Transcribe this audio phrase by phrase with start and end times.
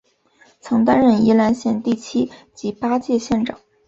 [0.59, 3.59] 曾担任宜兰县第七及八届县长。